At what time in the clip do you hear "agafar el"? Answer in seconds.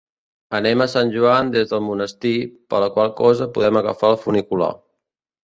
3.83-4.19